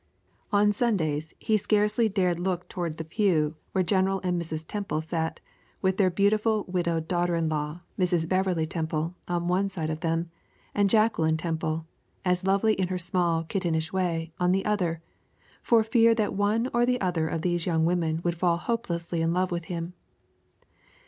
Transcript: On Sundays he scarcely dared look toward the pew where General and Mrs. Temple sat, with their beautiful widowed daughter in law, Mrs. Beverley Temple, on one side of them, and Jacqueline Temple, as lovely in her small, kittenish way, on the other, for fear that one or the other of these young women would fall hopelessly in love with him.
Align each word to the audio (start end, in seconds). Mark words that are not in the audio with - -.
On 0.51 0.71
Sundays 0.71 1.35
he 1.37 1.57
scarcely 1.57 2.09
dared 2.09 2.39
look 2.39 2.67
toward 2.67 2.97
the 2.97 3.03
pew 3.03 3.55
where 3.71 3.83
General 3.83 4.19
and 4.23 4.41
Mrs. 4.41 4.65
Temple 4.67 4.99
sat, 5.01 5.39
with 5.83 5.97
their 5.97 6.09
beautiful 6.09 6.63
widowed 6.67 7.07
daughter 7.07 7.35
in 7.35 7.49
law, 7.49 7.81
Mrs. 7.99 8.27
Beverley 8.27 8.65
Temple, 8.65 9.13
on 9.27 9.47
one 9.47 9.69
side 9.69 9.91
of 9.91 9.99
them, 9.99 10.31
and 10.73 10.89
Jacqueline 10.89 11.37
Temple, 11.37 11.85
as 12.25 12.43
lovely 12.47 12.73
in 12.73 12.87
her 12.87 12.97
small, 12.97 13.43
kittenish 13.43 13.93
way, 13.93 14.31
on 14.39 14.53
the 14.53 14.65
other, 14.65 15.03
for 15.61 15.83
fear 15.83 16.15
that 16.15 16.33
one 16.33 16.67
or 16.73 16.83
the 16.83 16.99
other 16.99 17.27
of 17.27 17.43
these 17.43 17.67
young 17.67 17.85
women 17.85 18.21
would 18.23 18.33
fall 18.33 18.57
hopelessly 18.57 19.21
in 19.21 19.33
love 19.33 19.51
with 19.51 19.65
him. 19.65 19.93